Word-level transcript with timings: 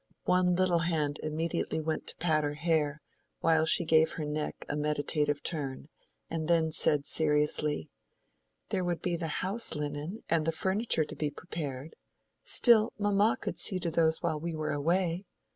One 0.25 0.55
little 0.55 0.79
hand 0.79 1.19
immediately 1.21 1.79
went 1.79 2.07
to 2.07 2.15
pat 2.15 2.43
her 2.43 2.55
hair, 2.55 3.03
while 3.41 3.67
she 3.67 3.85
gave 3.85 4.13
her 4.13 4.25
neck 4.25 4.65
a 4.67 4.75
meditative 4.75 5.43
turn, 5.43 5.89
and 6.27 6.47
then 6.47 6.71
said 6.71 7.05
seriously— 7.05 7.91
"There 8.69 8.83
would 8.83 9.03
be 9.03 9.15
the 9.15 9.27
house 9.45 9.75
linen 9.75 10.23
and 10.27 10.47
the 10.47 10.51
furniture 10.51 11.03
to 11.03 11.15
be 11.15 11.29
prepared. 11.29 11.95
Still, 12.43 12.93
mamma 12.97 13.37
could 13.39 13.59
see 13.59 13.79
to 13.81 13.91
those 13.91 14.23
while 14.23 14.39
we 14.39 14.55
were 14.55 14.71
away." 14.71 15.27